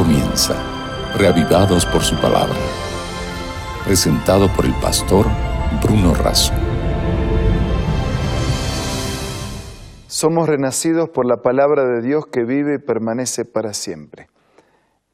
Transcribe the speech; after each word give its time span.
comienza, 0.00 0.54
reavivados 1.18 1.84
por 1.84 2.00
su 2.00 2.16
palabra. 2.16 2.56
Presentado 3.84 4.48
por 4.56 4.64
el 4.64 4.72
pastor 4.80 5.26
Bruno 5.82 6.14
Razo. 6.14 6.54
Somos 10.06 10.48
renacidos 10.48 11.10
por 11.10 11.26
la 11.26 11.42
palabra 11.42 11.84
de 11.84 12.00
Dios 12.00 12.24
que 12.32 12.44
vive 12.44 12.76
y 12.76 12.78
permanece 12.78 13.44
para 13.44 13.74
siempre. 13.74 14.28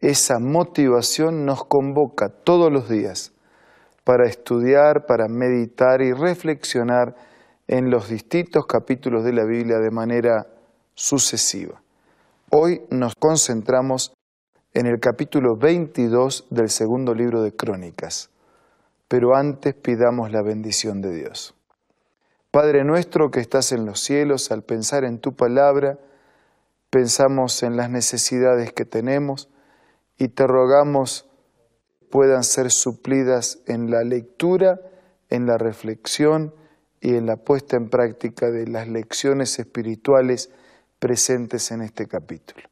Esa 0.01 0.39
motivación 0.39 1.45
nos 1.45 1.65
convoca 1.65 2.29
todos 2.29 2.73
los 2.73 2.89
días 2.89 3.33
para 4.05 4.29
estudiar, 4.29 5.05
para 5.09 5.27
meditar 5.27 6.01
y 6.01 6.13
reflexionar 6.13 7.17
en 7.67 7.91
los 7.91 8.09
distintos 8.09 8.67
capítulos 8.67 9.25
de 9.25 9.33
la 9.33 9.45
Biblia 9.47 9.79
de 9.79 9.91
manera 9.91 10.47
sucesiva. 10.95 11.83
Hoy 12.53 12.83
nos 12.91 13.15
concentramos 13.17 14.16
en 14.77 14.85
el 14.85 15.01
capítulo 15.01 15.57
22 15.57 16.49
del 16.51 16.69
segundo 16.69 17.15
libro 17.15 17.41
de 17.41 17.57
Crónicas, 17.57 18.29
pero 19.09 19.35
antes 19.35 19.75
pidamos 19.75 20.31
la 20.31 20.43
bendición 20.43 21.01
de 21.01 21.15
Dios. 21.15 21.55
Padre 22.51 22.85
nuestro 22.85 23.31
que 23.31 23.41
estás 23.41 23.73
en 23.73 23.87
los 23.87 24.01
cielos, 24.01 24.53
al 24.53 24.65
pensar 24.65 25.05
en 25.05 25.19
tu 25.19 25.35
palabra, 25.35 25.99
pensamos 26.91 27.63
en 27.63 27.79
las 27.79 27.89
necesidades 27.89 28.75
que 28.75 28.85
tenemos 28.85 29.49
y 30.19 30.29
te 30.29 30.47
rogamos 30.47 31.27
puedan 32.11 32.45
ser 32.45 32.71
suplidas 32.71 33.61
en 33.67 33.91
la 33.91 34.05
lectura, 34.05 34.79
en 35.31 35.47
la 35.47 35.57
reflexión 35.57 36.55
y 37.01 37.15
en 37.15 37.25
la 37.25 37.39
puesta 37.39 37.79
en 37.79 37.89
práctica 37.89 38.51
de 38.51 38.67
las 38.67 38.89
lecciones 38.89 39.59
espirituales 39.59 40.51
presentes 40.99 41.71
en 41.71 41.81
este 41.81 42.07
capítulo. 42.07 42.69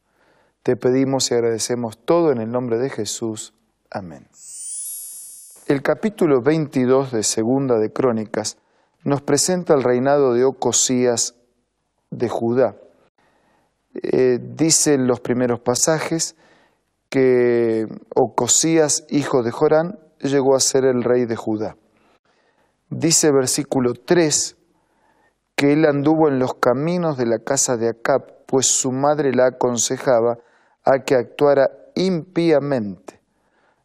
Te 0.65 0.77
pedimos 0.77 1.31
y 1.31 1.35
agradecemos 1.35 1.99
todo 1.99 2.33
en 2.33 2.41
el 2.41 2.51
nombre 2.51 2.79
de 2.79 2.89
Jesús. 2.89 3.53
Amén. 3.91 4.27
El 5.67 5.83
capítulo 5.83 6.41
22 6.41 7.13
de 7.13 7.23
Segunda 7.23 7.79
de 7.79 7.93
Crónicas 7.93 8.57
nos 9.03 9.21
presenta 9.21 9.75
el 9.75 9.83
reinado 9.83 10.33
de 10.33 10.47
Ocosías 10.47 11.35
de 12.11 12.31
Judá. 12.31 12.77
Eh, 13.93 14.39
dicen 14.41 15.07
los 15.07 15.21
primeros 15.21 15.61
pasajes 15.61 16.35
que 17.11 17.85
Ocosías, 18.15 19.05
hijo 19.11 19.43
de 19.43 19.51
Jorán, 19.51 19.99
llegó 20.21 20.57
a 20.57 20.61
ser 20.61 20.87
el 20.87 21.03
rey 21.03 21.27
de 21.27 21.37
Judá. 21.37 21.77
Dice 22.89 23.31
versículo 23.33 23.93
3 23.93 24.57
que 25.57 25.75
él 25.75 25.85
anduvo 25.85 26.29
en 26.29 26.39
los 26.39 26.55
caminos 26.55 27.19
de 27.19 27.27
la 27.27 27.39
casa 27.39 27.77
de 27.77 27.91
Acab, 27.91 28.47
pues 28.47 28.65
su 28.65 28.93
madre 28.93 29.35
la 29.35 29.49
aconsejaba 29.49 30.39
a 30.85 31.01
que 31.05 31.15
actuara 31.15 31.71
impíamente. 31.95 33.21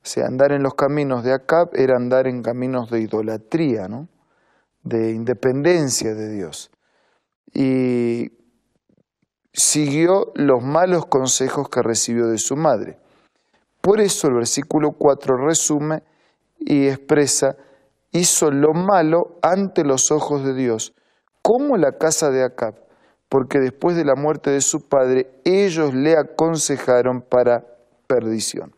O 0.04 0.08
sea, 0.12 0.28
andar 0.28 0.52
en 0.52 0.64
los 0.64 0.76
caminos 0.76 1.24
de 1.24 1.34
Acab 1.34 1.70
era 1.74 1.96
andar 1.96 2.28
en 2.28 2.42
caminos 2.42 2.90
de 2.90 3.02
idolatría, 3.02 3.88
¿no? 3.88 4.08
de 4.84 5.12
independencia 5.12 6.14
de 6.14 6.30
Dios. 6.30 6.72
Y 7.54 8.32
siguió 9.54 10.32
los 10.36 10.64
malos 10.64 11.06
consejos 11.06 11.70
que 11.70 11.82
recibió 11.82 12.28
de 12.28 12.38
su 12.38 12.56
madre. 12.56 12.98
Por 13.82 14.00
eso 14.02 14.28
el 14.28 14.36
versículo 14.36 14.92
4 14.92 15.38
resume 15.38 16.04
y 16.60 16.88
expresa, 16.88 17.56
hizo 18.12 18.52
lo 18.52 18.74
malo 18.74 19.40
ante 19.42 19.84
los 19.84 20.12
ojos 20.12 20.44
de 20.44 20.54
Dios, 20.54 20.94
como 21.42 21.78
la 21.78 21.94
casa 21.98 22.30
de 22.30 22.44
Acab, 22.44 22.76
porque 23.30 23.60
después 23.60 23.96
de 23.96 24.06
la 24.06 24.16
muerte 24.16 24.50
de 24.50 24.62
su 24.62 24.88
padre 24.88 25.32
ellos 25.46 25.94
le 25.94 26.18
aconsejaron 26.18 27.22
para 27.22 27.66
perdición. 28.08 28.74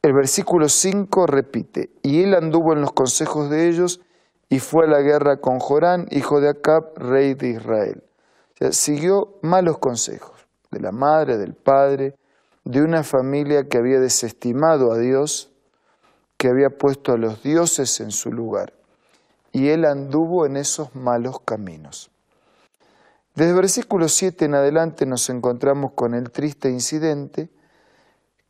El 0.00 0.14
versículo 0.14 0.68
5 0.68 1.26
repite, 1.26 1.90
y 2.02 2.22
él 2.22 2.34
anduvo 2.34 2.72
en 2.72 2.80
los 2.80 2.92
consejos 2.92 3.50
de 3.50 3.68
ellos 3.68 4.00
y 4.48 4.60
fue 4.60 4.86
a 4.86 4.88
la 4.88 5.00
guerra 5.02 5.40
con 5.40 5.58
Jorán, 5.58 6.06
hijo 6.10 6.40
de 6.40 6.48
Acab, 6.48 6.96
rey 6.96 7.34
de 7.34 7.50
Israel. 7.50 8.02
O 8.54 8.56
sea, 8.58 8.72
siguió 8.72 9.38
malos 9.42 9.78
consejos 9.78 10.46
de 10.70 10.80
la 10.80 10.92
madre, 10.92 11.36
del 11.36 11.54
padre, 11.54 12.16
de 12.64 12.82
una 12.82 13.02
familia 13.02 13.68
que 13.68 13.78
había 13.78 14.00
desestimado 14.00 14.92
a 14.92 14.98
Dios, 14.98 15.52
que 16.36 16.48
había 16.48 16.70
puesto 16.70 17.12
a 17.12 17.18
los 17.18 17.42
dioses 17.42 18.00
en 18.00 18.10
su 18.10 18.30
lugar. 18.30 18.72
Y 19.52 19.68
él 19.68 19.84
anduvo 19.84 20.46
en 20.46 20.56
esos 20.56 20.94
malos 20.94 21.40
caminos. 21.40 22.10
Desde 23.38 23.52
versículo 23.52 24.08
7 24.08 24.46
en 24.46 24.56
adelante 24.56 25.06
nos 25.06 25.30
encontramos 25.30 25.92
con 25.92 26.14
el 26.14 26.32
triste 26.32 26.70
incidente 26.70 27.52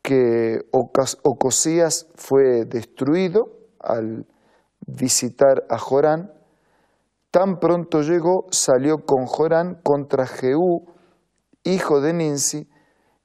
que 0.01 0.65
Ocosías 0.73 2.07
fue 2.15 2.65
destruido 2.65 3.51
al 3.81 4.25
visitar 4.87 5.67
a 5.69 5.77
Jorán. 5.77 6.33
Tan 7.31 7.61
pronto 7.61 8.01
llegó, 8.01 8.47
salió 8.51 9.05
con 9.05 9.27
Jorán 9.27 9.79
contra 9.83 10.27
Jehú, 10.27 10.87
hijo 11.65 12.01
de 12.01 12.15
Ninsi, 12.15 12.67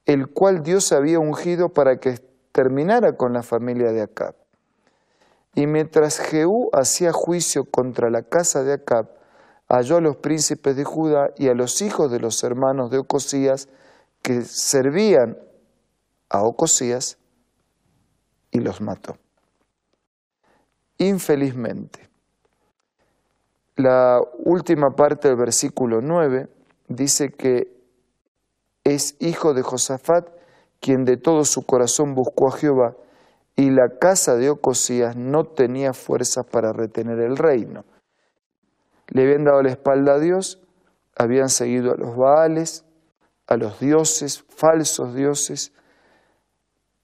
el 0.04 0.34
cual 0.34 0.62
Dios 0.62 0.92
había 0.92 1.18
ungido 1.18 1.70
para 1.70 1.96
que 1.96 2.18
terminara 2.52 3.16
con 3.16 3.32
la 3.32 3.42
familia 3.42 3.90
de 3.90 4.02
Acab. 4.02 4.34
Y 5.54 5.66
mientras 5.66 6.18
Jehú 6.18 6.68
hacía 6.74 7.12
juicio 7.12 7.64
contra 7.64 8.10
la 8.10 8.20
casa 8.20 8.62
de 8.64 8.74
Acab, 8.74 9.23
halló 9.68 9.96
a 9.96 10.00
los 10.00 10.16
príncipes 10.16 10.76
de 10.76 10.84
Judá 10.84 11.30
y 11.36 11.48
a 11.48 11.54
los 11.54 11.80
hijos 11.82 12.10
de 12.10 12.20
los 12.20 12.42
hermanos 12.44 12.90
de 12.90 12.98
Ocosías 12.98 13.68
que 14.22 14.42
servían 14.42 15.38
a 16.28 16.42
Ocosías 16.42 17.18
y 18.50 18.60
los 18.60 18.80
mató. 18.80 19.16
Infelizmente, 20.98 22.08
la 23.76 24.20
última 24.44 24.90
parte 24.90 25.28
del 25.28 25.36
versículo 25.36 26.00
9 26.00 26.48
dice 26.88 27.30
que 27.30 27.74
es 28.84 29.16
hijo 29.18 29.54
de 29.54 29.62
Josafat 29.62 30.28
quien 30.80 31.04
de 31.04 31.16
todo 31.16 31.44
su 31.44 31.64
corazón 31.64 32.14
buscó 32.14 32.48
a 32.48 32.58
Jehová 32.58 32.94
y 33.56 33.70
la 33.70 33.98
casa 33.98 34.36
de 34.36 34.50
Ocosías 34.50 35.16
no 35.16 35.44
tenía 35.44 35.94
fuerzas 35.94 36.44
para 36.44 36.72
retener 36.72 37.20
el 37.20 37.36
reino. 37.36 37.84
Le 39.14 39.22
habían 39.22 39.44
dado 39.44 39.62
la 39.62 39.70
espalda 39.70 40.14
a 40.14 40.18
Dios, 40.18 40.60
habían 41.16 41.48
seguido 41.48 41.92
a 41.92 41.96
los 41.96 42.16
Baales, 42.16 42.84
a 43.46 43.56
los 43.56 43.78
dioses, 43.78 44.44
falsos 44.48 45.14
dioses, 45.14 45.72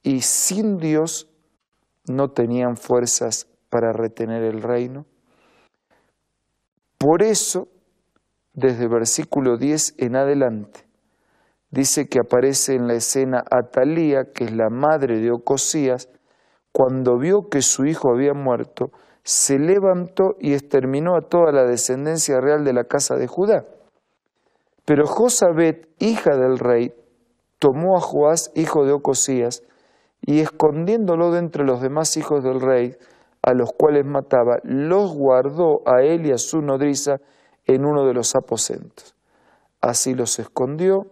y 0.03 0.21
sin 0.23 0.79
Dios 0.79 1.31
no 2.09 2.33
tenían 2.33 2.77
fuerzas 2.77 3.47
para 3.69 3.93
retener 3.93 4.43
el 4.43 4.61
reino. 4.61 5.07
Por 6.99 7.23
eso, 7.23 7.69
desde 8.55 8.85
el 8.85 8.91
versículo 8.91 9.57
10 9.57 9.95
en 9.99 10.17
adelante, 10.17 10.89
dice 11.71 12.09
que 12.09 12.19
aparece 12.19 12.75
en 12.75 12.89
la 12.89 12.95
escena 12.95 13.45
Atalía, 13.53 14.33
que 14.35 14.45
es 14.45 14.53
la 14.53 14.69
madre 14.69 15.21
de 15.21 15.31
Ocosías, 15.31 16.09
cuando 16.73 17.19
vio 17.19 17.49
que 17.49 17.63
su 17.63 17.87
hijo 17.87 18.11
había 18.13 18.35
muerto, 18.35 18.91
se 19.25 19.59
levantó 19.59 20.37
y 20.39 20.55
exterminó 20.55 21.17
a 21.17 21.23
toda 21.23 21.53
la 21.53 21.65
descendencia 21.65 22.41
real 22.41 22.65
de 22.65 22.73
la 22.73 22.85
casa 22.85 23.17
de 23.17 23.27
Judá. 23.27 23.65
Pero 24.85 25.07
Josabet, 25.07 25.89
hija 25.99 26.37
del 26.37 26.59
rey, 26.59 26.95
tomó 27.59 27.97
a 27.97 28.01
Joás, 28.01 28.51
hijo 28.55 28.85
de 28.85 28.93
Ocosías, 28.93 29.63
y 30.23 30.41
escondiéndolo 30.41 31.31
de 31.31 31.39
entre 31.39 31.65
los 31.65 31.81
demás 31.81 32.17
hijos 32.17 32.43
del 32.43 32.61
rey, 32.61 32.97
a 33.43 33.55
los 33.55 33.71
cuales 33.73 34.05
mataba, 34.05 34.59
los 34.65 35.15
guardó 35.15 35.83
a 35.87 36.03
él 36.03 36.27
y 36.27 36.33
a 36.33 36.39
su 36.39 36.61
nodriza 36.61 37.17
en 37.67 37.85
uno 37.85 38.07
de 38.07 38.15
los 38.15 38.35
aposentos. 38.35 39.15
Así 39.81 40.15
los 40.15 40.39
escondió 40.39 41.07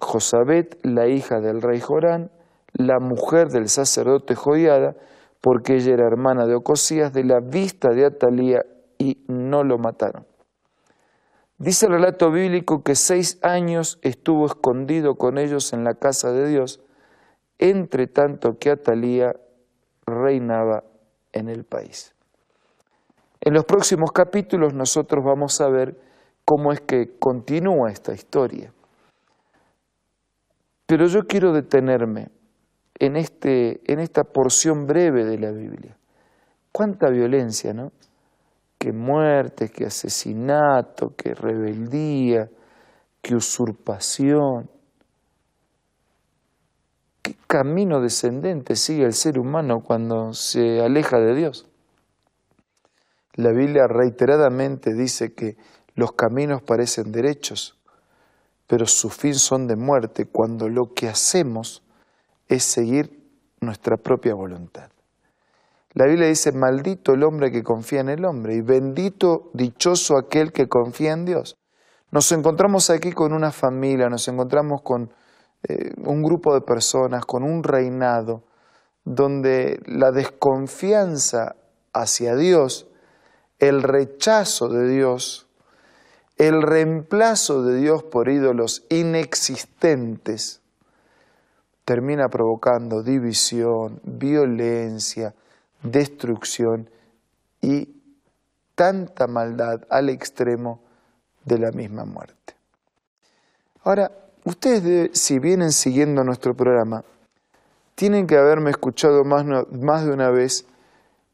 Josabet, 0.00 0.78
la 0.82 1.06
hija 1.06 1.40
del 1.40 1.60
rey 1.60 1.80
Jorán, 1.80 2.30
la 2.72 2.98
mujer 2.98 3.48
del 3.48 3.68
sacerdote 3.68 4.34
Joiada, 4.34 4.96
porque 5.44 5.74
ella 5.74 5.92
era 5.92 6.06
hermana 6.06 6.46
de 6.46 6.54
Ocosías, 6.54 7.12
de 7.12 7.22
la 7.22 7.38
vista 7.38 7.90
de 7.90 8.06
Atalía, 8.06 8.64
y 8.96 9.22
no 9.28 9.62
lo 9.62 9.76
mataron. 9.76 10.26
Dice 11.58 11.84
el 11.84 11.92
relato 11.92 12.30
bíblico 12.30 12.82
que 12.82 12.94
seis 12.94 13.38
años 13.42 13.98
estuvo 14.00 14.46
escondido 14.46 15.16
con 15.16 15.36
ellos 15.36 15.74
en 15.74 15.84
la 15.84 15.96
casa 15.96 16.32
de 16.32 16.48
Dios, 16.48 16.80
entre 17.58 18.06
tanto 18.06 18.56
que 18.58 18.70
Atalía 18.70 19.36
reinaba 20.06 20.84
en 21.32 21.50
el 21.50 21.64
país. 21.64 22.14
En 23.42 23.52
los 23.52 23.66
próximos 23.66 24.12
capítulos 24.12 24.72
nosotros 24.72 25.22
vamos 25.22 25.60
a 25.60 25.68
ver 25.68 26.00
cómo 26.46 26.72
es 26.72 26.80
que 26.80 27.18
continúa 27.18 27.90
esta 27.90 28.14
historia. 28.14 28.72
Pero 30.86 31.04
yo 31.06 31.24
quiero 31.26 31.52
detenerme 31.52 32.28
en, 32.98 33.16
este, 33.16 33.80
en 33.90 34.00
esta 34.00 34.24
porción 34.24 34.86
breve 34.86 35.24
de 35.24 35.38
la 35.38 35.50
Biblia. 35.50 35.96
Cuánta 36.72 37.08
violencia, 37.10 37.72
¿no? 37.72 37.92
Que 38.78 38.92
muerte, 38.92 39.70
que 39.70 39.86
asesinato, 39.86 41.14
que 41.16 41.34
rebeldía, 41.34 42.50
que 43.22 43.34
usurpación. 43.34 44.70
¿Qué 47.22 47.36
camino 47.46 48.00
descendente 48.00 48.76
sigue 48.76 49.04
el 49.04 49.14
ser 49.14 49.38
humano 49.38 49.80
cuando 49.80 50.32
se 50.34 50.80
aleja 50.80 51.18
de 51.18 51.34
Dios? 51.34 51.66
La 53.34 53.50
Biblia 53.50 53.86
reiteradamente 53.88 54.94
dice 54.94 55.32
que 55.32 55.56
los 55.94 56.12
caminos 56.12 56.62
parecen 56.62 57.12
derechos, 57.12 57.78
pero 58.66 58.86
su 58.86 59.10
fin 59.10 59.34
son 59.34 59.66
de 59.66 59.76
muerte 59.76 60.26
cuando 60.26 60.68
lo 60.68 60.92
que 60.92 61.08
hacemos 61.08 61.83
es 62.48 62.64
seguir 62.64 63.24
nuestra 63.60 63.96
propia 63.96 64.34
voluntad. 64.34 64.90
La 65.92 66.06
Biblia 66.06 66.26
dice, 66.26 66.50
maldito 66.52 67.14
el 67.14 67.22
hombre 67.22 67.52
que 67.52 67.62
confía 67.62 68.00
en 68.00 68.08
el 68.08 68.24
hombre 68.24 68.56
y 68.56 68.60
bendito, 68.60 69.50
dichoso 69.54 70.16
aquel 70.16 70.52
que 70.52 70.68
confía 70.68 71.12
en 71.12 71.24
Dios. 71.24 71.56
Nos 72.10 72.30
encontramos 72.32 72.90
aquí 72.90 73.12
con 73.12 73.32
una 73.32 73.52
familia, 73.52 74.08
nos 74.08 74.26
encontramos 74.26 74.82
con 74.82 75.12
eh, 75.68 75.92
un 76.04 76.22
grupo 76.22 76.52
de 76.52 76.60
personas, 76.60 77.24
con 77.24 77.44
un 77.44 77.62
reinado, 77.62 78.42
donde 79.04 79.80
la 79.86 80.10
desconfianza 80.10 81.56
hacia 81.92 82.34
Dios, 82.34 82.88
el 83.58 83.82
rechazo 83.82 84.68
de 84.68 84.88
Dios, 84.88 85.46
el 86.36 86.62
reemplazo 86.62 87.62
de 87.62 87.76
Dios 87.76 88.02
por 88.02 88.28
ídolos 88.28 88.84
inexistentes, 88.88 90.60
termina 91.84 92.28
provocando 92.28 93.02
división, 93.02 94.00
violencia, 94.04 95.34
destrucción 95.82 96.88
y 97.60 97.88
tanta 98.74 99.26
maldad 99.26 99.82
al 99.90 100.08
extremo 100.08 100.80
de 101.44 101.58
la 101.58 101.70
misma 101.70 102.04
muerte. 102.04 102.54
Ahora, 103.82 104.10
ustedes, 104.44 105.10
si 105.18 105.38
vienen 105.38 105.70
siguiendo 105.70 106.24
nuestro 106.24 106.54
programa, 106.54 107.04
tienen 107.94 108.26
que 108.26 108.36
haberme 108.36 108.70
escuchado 108.70 109.24
más, 109.24 109.44
más 109.70 110.04
de 110.04 110.10
una 110.10 110.30
vez 110.30 110.66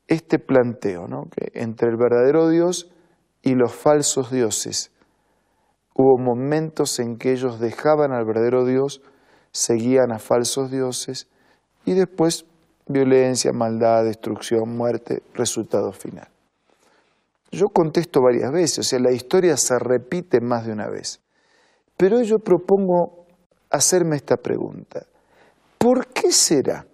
este 0.08 0.38
planteo, 0.38 1.06
¿no? 1.06 1.25
que 1.31 1.58
entre 1.61 1.88
el 1.88 1.97
verdadero 1.97 2.49
Dios 2.49 2.91
y 3.43 3.55
los 3.55 3.73
falsos 3.73 4.31
dioses 4.31 4.91
hubo 5.94 6.19
momentos 6.19 6.99
en 6.99 7.17
que 7.17 7.32
ellos 7.32 7.61
dejaban 7.61 8.12
al 8.12 8.25
verdadero 8.25 8.64
Dios, 8.64 9.02
seguían 9.52 10.12
a 10.12 10.19
falsos 10.19 10.70
dioses 10.70 11.26
y 11.85 11.94
después 11.94 12.44
violencia, 12.87 13.52
maldad, 13.52 14.05
destrucción, 14.05 14.76
muerte, 14.76 15.23
resultado 15.35 15.93
final. 15.93 16.29
Yo 17.52 17.69
contesto 17.69 18.23
varias 18.23 18.52
veces, 18.52 18.79
o 18.81 18.82
sea, 18.82 18.99
la 19.00 19.12
historia 19.12 19.56
se 19.56 19.79
repite 19.79 20.41
más 20.41 20.67
de 20.67 20.73
una 20.73 20.88
vez. 20.88 21.20
Pero 21.97 22.23
yo 22.23 22.38
propongo 22.38 23.26
hacerme 23.70 24.17
esta 24.17 24.37
pregunta. 24.37 25.06
¿Por 25.79 26.06
qué 26.08 26.32
será 26.32 26.87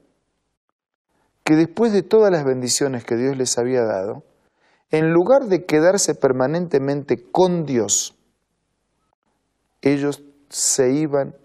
que 1.44 1.54
después 1.54 1.92
de 1.92 2.02
todas 2.02 2.32
las 2.32 2.44
bendiciones 2.44 3.04
que 3.04 3.16
Dios 3.16 3.36
les 3.36 3.56
había 3.58 3.82
dado, 3.82 4.24
en 4.90 5.12
lugar 5.12 5.46
de 5.46 5.64
quedarse 5.64 6.14
permanentemente 6.14 7.22
con 7.30 7.66
Dios, 7.66 8.16
ellos 9.82 10.22
se 10.48 10.92
iban 10.92 11.36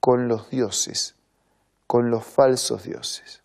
con 0.00 0.28
los 0.28 0.50
dioses, 0.50 1.14
con 1.86 2.10
los 2.10 2.24
falsos 2.24 2.84
dioses? 2.84 3.42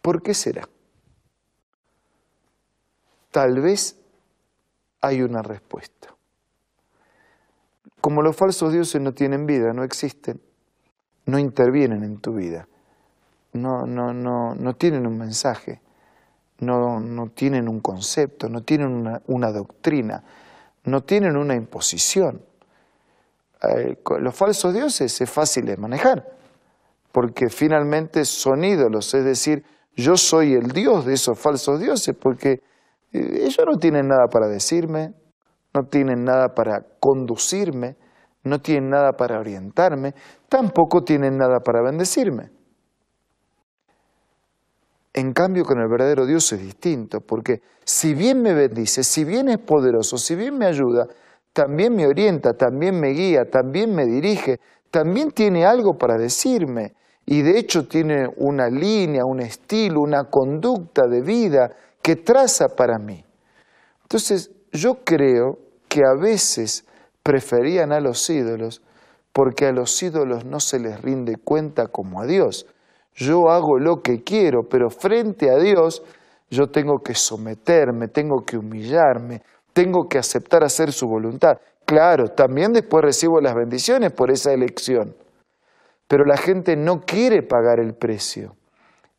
¿Por 0.00 0.22
qué 0.22 0.34
será? 0.34 0.68
tal 3.32 3.60
vez 3.60 3.98
hay 5.00 5.22
una 5.22 5.42
respuesta. 5.42 6.14
Como 8.00 8.22
los 8.22 8.36
falsos 8.36 8.72
dioses 8.72 9.00
no 9.00 9.12
tienen 9.12 9.46
vida, 9.46 9.72
no 9.72 9.82
existen, 9.82 10.40
no 11.26 11.38
intervienen 11.38 12.04
en 12.04 12.18
tu 12.18 12.34
vida, 12.34 12.68
no, 13.52 13.86
no, 13.86 14.12
no, 14.12 14.54
no 14.54 14.74
tienen 14.76 15.06
un 15.06 15.18
mensaje, 15.18 15.80
no, 16.58 17.00
no 17.00 17.28
tienen 17.28 17.68
un 17.68 17.80
concepto, 17.80 18.48
no 18.48 18.62
tienen 18.62 18.88
una, 18.88 19.22
una 19.26 19.50
doctrina, 19.50 20.22
no 20.84 21.02
tienen 21.02 21.36
una 21.36 21.54
imposición. 21.54 22.44
Eh, 23.62 23.96
los 24.20 24.34
falsos 24.34 24.74
dioses 24.74 25.20
es 25.20 25.30
fácil 25.30 25.66
de 25.66 25.76
manejar, 25.76 26.26
porque 27.12 27.48
finalmente 27.48 28.24
son 28.24 28.64
ídolos, 28.64 29.14
es 29.14 29.24
decir, 29.24 29.64
yo 29.94 30.16
soy 30.16 30.54
el 30.54 30.68
Dios 30.68 31.04
de 31.04 31.14
esos 31.14 31.38
falsos 31.38 31.80
dioses, 31.80 32.16
porque 32.18 32.62
ellos 33.12 33.64
no 33.66 33.78
tienen 33.78 34.08
nada 34.08 34.26
para 34.28 34.48
decirme, 34.48 35.14
no 35.74 35.84
tienen 35.84 36.24
nada 36.24 36.54
para 36.54 36.80
conducirme, 36.98 37.96
no 38.44 38.60
tienen 38.60 38.90
nada 38.90 39.12
para 39.12 39.38
orientarme, 39.38 40.14
tampoco 40.48 41.02
tienen 41.02 41.36
nada 41.36 41.60
para 41.60 41.82
bendecirme. 41.82 42.50
En 45.14 45.32
cambio, 45.34 45.64
con 45.64 45.78
el 45.78 45.88
verdadero 45.88 46.24
Dios 46.24 46.50
es 46.52 46.62
distinto, 46.62 47.20
porque 47.20 47.60
si 47.84 48.14
bien 48.14 48.40
me 48.40 48.54
bendice, 48.54 49.04
si 49.04 49.24
bien 49.24 49.50
es 49.50 49.58
poderoso, 49.58 50.16
si 50.16 50.34
bien 50.34 50.56
me 50.56 50.66
ayuda, 50.66 51.06
también 51.52 51.94
me 51.94 52.06
orienta, 52.06 52.54
también 52.54 52.98
me 52.98 53.08
guía, 53.10 53.44
también 53.50 53.94
me 53.94 54.06
dirige, 54.06 54.60
también 54.90 55.30
tiene 55.30 55.64
algo 55.66 55.98
para 55.98 56.16
decirme. 56.16 56.94
Y 57.24 57.42
de 57.42 57.58
hecho 57.58 57.86
tiene 57.86 58.26
una 58.36 58.68
línea, 58.68 59.24
un 59.24 59.40
estilo, 59.40 60.00
una 60.00 60.24
conducta 60.24 61.06
de 61.06 61.20
vida 61.22 61.70
que 62.02 62.16
traza 62.16 62.68
para 62.68 62.98
mí. 62.98 63.24
Entonces, 64.02 64.50
yo 64.72 65.04
creo 65.04 65.58
que 65.88 66.00
a 66.04 66.14
veces 66.20 66.84
preferían 67.22 67.92
a 67.92 68.00
los 68.00 68.28
ídolos 68.28 68.82
porque 69.32 69.66
a 69.66 69.72
los 69.72 70.02
ídolos 70.02 70.44
no 70.44 70.60
se 70.60 70.78
les 70.78 71.00
rinde 71.00 71.36
cuenta 71.36 71.86
como 71.86 72.20
a 72.20 72.26
Dios. 72.26 72.66
Yo 73.14 73.50
hago 73.50 73.78
lo 73.78 74.02
que 74.02 74.22
quiero, 74.22 74.68
pero 74.68 74.90
frente 74.90 75.50
a 75.50 75.58
Dios 75.58 76.02
yo 76.50 76.66
tengo 76.66 76.98
que 77.02 77.14
someterme, 77.14 78.08
tengo 78.08 78.44
que 78.44 78.58
humillarme, 78.58 79.42
tengo 79.72 80.08
que 80.08 80.18
aceptar 80.18 80.64
hacer 80.64 80.92
su 80.92 81.06
voluntad. 81.06 81.58
Claro, 81.84 82.28
también 82.28 82.72
después 82.72 83.04
recibo 83.04 83.40
las 83.40 83.54
bendiciones 83.54 84.12
por 84.12 84.30
esa 84.30 84.52
elección, 84.52 85.16
pero 86.08 86.24
la 86.24 86.36
gente 86.36 86.76
no 86.76 87.00
quiere 87.00 87.42
pagar 87.42 87.80
el 87.80 87.94
precio. 87.94 88.56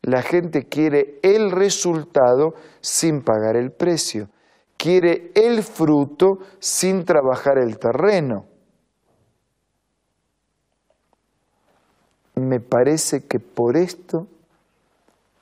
La 0.02 0.20
gente 0.20 0.64
quiere 0.68 1.18
el 1.22 1.50
resultado 1.50 2.54
sin 2.80 3.22
pagar 3.22 3.56
el 3.56 3.72
precio. 3.72 4.28
Quiere 4.76 5.32
el 5.34 5.62
fruto 5.62 6.40
sin 6.58 7.04
trabajar 7.06 7.56
el 7.56 7.78
terreno. 7.78 8.44
Me 12.34 12.60
parece 12.60 13.26
que 13.26 13.40
por 13.40 13.78
esto 13.78 14.26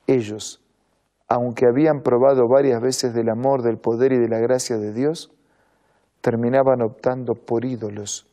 ellos, 0.07 0.62
aunque 1.33 1.67
habían 1.67 2.03
probado 2.03 2.47
varias 2.47 2.83
veces 2.83 3.15
del 3.15 3.31
amor, 3.31 3.63
del 3.63 3.79
poder 3.79 4.13
y 4.13 4.19
de 4.19 4.29
la 4.29 4.39
gracia 4.39 4.77
de 4.77 4.93
Dios, 4.93 5.33
terminaban 6.21 6.83
optando 6.83 7.35
por 7.35 7.65
ídolos, 7.65 8.27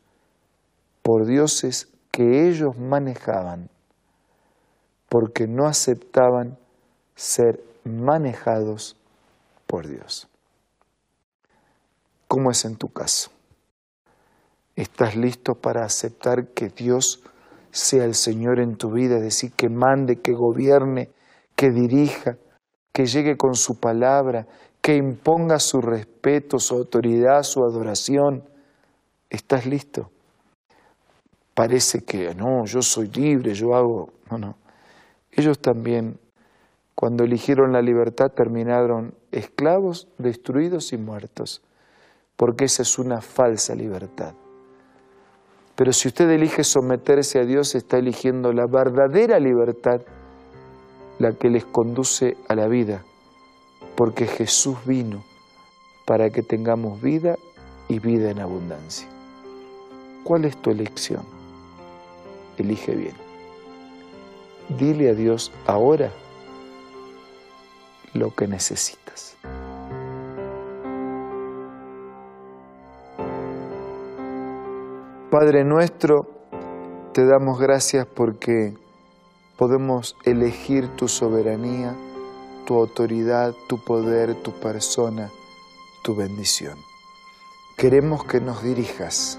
por 1.02 1.24
dioses 1.24 1.88
que 2.10 2.48
ellos 2.48 2.76
manejaban 2.78 3.70
porque 5.08 5.48
no 5.48 5.66
aceptaban 5.66 6.56
ser 7.16 7.60
manejados 7.84 8.96
por 9.66 9.88
Dios. 9.88 10.28
¿Cómo 12.28 12.50
es 12.50 12.64
en 12.64 12.76
tu 12.76 12.88
caso? 12.92 13.30
¿Estás 14.76 15.16
listo 15.16 15.56
para 15.56 15.84
aceptar 15.84 16.48
que 16.48 16.68
Dios 16.68 17.24
sea 17.72 18.04
el 18.04 18.14
Señor 18.14 18.60
en 18.60 18.76
tu 18.76 18.92
vida, 18.92 19.18
decir, 19.18 19.52
que 19.52 19.68
mande, 19.68 20.20
que 20.20 20.32
gobierne, 20.32 21.10
que 21.56 21.70
dirija, 21.70 22.36
que 22.92 23.06
llegue 23.06 23.36
con 23.36 23.54
su 23.54 23.78
palabra, 23.78 24.46
que 24.80 24.96
imponga 24.96 25.58
su 25.58 25.80
respeto, 25.80 26.58
su 26.58 26.74
autoridad, 26.74 27.42
su 27.42 27.62
adoración? 27.64 28.44
¿Estás 29.28 29.66
listo? 29.66 30.10
Parece 31.54 32.00
que 32.04 32.34
no, 32.34 32.64
yo 32.64 32.82
soy 32.82 33.08
libre, 33.08 33.54
yo 33.54 33.74
hago... 33.74 34.10
No, 34.30 34.38
no. 34.38 34.56
Ellos 35.32 35.60
también, 35.60 36.18
cuando 36.94 37.24
eligieron 37.24 37.72
la 37.72 37.82
libertad, 37.82 38.32
terminaron 38.34 39.14
esclavos, 39.30 40.08
destruidos 40.18 40.92
y 40.92 40.98
muertos, 40.98 41.62
porque 42.36 42.64
esa 42.64 42.82
es 42.82 42.98
una 42.98 43.20
falsa 43.20 43.74
libertad. 43.74 44.34
Pero 45.76 45.92
si 45.92 46.08
usted 46.08 46.28
elige 46.30 46.64
someterse 46.64 47.38
a 47.38 47.44
Dios, 47.44 47.74
está 47.74 47.98
eligiendo 47.98 48.52
la 48.52 48.66
verdadera 48.66 49.38
libertad, 49.38 50.02
la 51.20 51.34
que 51.34 51.50
les 51.50 51.66
conduce 51.66 52.36
a 52.48 52.54
la 52.54 52.66
vida, 52.66 53.04
porque 53.94 54.26
Jesús 54.26 54.78
vino 54.86 55.22
para 56.06 56.30
que 56.30 56.42
tengamos 56.42 57.00
vida 57.00 57.36
y 57.88 57.98
vida 57.98 58.30
en 58.30 58.40
abundancia. 58.40 59.06
¿Cuál 60.24 60.46
es 60.46 60.56
tu 60.56 60.70
elección? 60.70 61.22
Elige 62.56 62.94
bien. 62.94 63.14
Dile 64.78 65.10
a 65.10 65.14
Dios 65.14 65.52
ahora 65.66 66.10
lo 68.14 68.34
que 68.34 68.46
necesitas. 68.46 69.36
Padre 75.30 75.64
nuestro 75.64 76.26
Te 77.12 77.24
damos 77.24 77.60
gracias 77.60 78.06
porque 78.06 78.74
podemos 79.60 80.16
elegir 80.24 80.88
tu 80.96 81.06
soberanía, 81.06 81.94
tu 82.64 82.78
autoridad, 82.78 83.54
tu 83.68 83.76
poder, 83.76 84.34
tu 84.34 84.52
persona, 84.52 85.30
tu 86.00 86.14
bendición. 86.14 86.78
Queremos 87.76 88.24
que 88.24 88.40
nos 88.40 88.62
dirijas, 88.62 89.38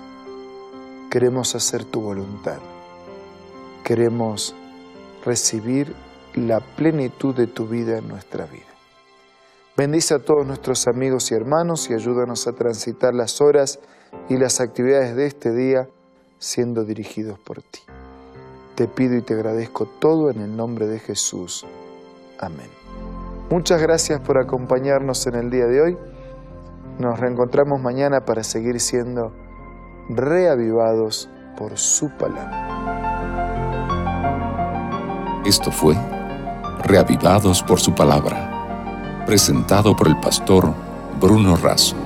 queremos 1.10 1.56
hacer 1.56 1.86
tu 1.86 2.02
voluntad, 2.02 2.60
queremos 3.84 4.54
recibir 5.26 5.96
la 6.36 6.60
plenitud 6.60 7.34
de 7.34 7.48
tu 7.48 7.66
vida 7.66 7.98
en 7.98 8.08
nuestra 8.08 8.46
vida. 8.46 8.72
Bendice 9.76 10.14
a 10.14 10.20
todos 10.20 10.46
nuestros 10.46 10.86
amigos 10.86 11.32
y 11.32 11.34
hermanos 11.34 11.90
y 11.90 11.96
ayúdanos 11.96 12.46
a 12.46 12.54
transitar 12.54 13.16
las 13.16 13.42
horas 13.42 13.80
y 14.30 14.38
las 14.38 14.62
actividades 14.62 15.16
de 15.16 15.26
este 15.26 15.52
día 15.52 15.90
siendo 16.38 16.86
dirigidos 16.86 17.40
por 17.40 17.64
ti. 17.64 17.80
Te 18.76 18.88
pido 18.88 19.16
y 19.18 19.22
te 19.22 19.34
agradezco 19.34 19.86
todo 19.86 20.30
en 20.30 20.42
el 20.42 20.56
nombre 20.56 20.88
de 20.88 21.00
Jesús. 21.00 21.66
Amén. 22.40 22.70
Muchas 23.50 23.82
gracias 23.82 24.20
por 24.22 24.38
acompañarnos 24.38 25.28
en 25.28 25.36
el 25.36 25.50
día 25.50 25.66
de 25.66 25.82
hoy. 25.82 25.98
Nos 27.00 27.20
reencontramos 27.20 27.82
mañana 27.82 28.22
para 28.22 28.44
seguir 28.44 28.80
siendo 28.80 29.34
reavivados 30.10 31.30
por 31.58 31.78
su 31.78 32.10
palabra. 32.18 32.72
Esto 35.46 35.72
fue 35.72 35.96
Reavivados 36.84 37.62
por 37.62 37.80
su 37.80 37.94
palabra, 37.94 39.24
presentado 39.26 39.96
por 39.96 40.08
el 40.08 40.20
pastor 40.20 40.74
Bruno 41.20 41.56
Razo. 41.56 42.01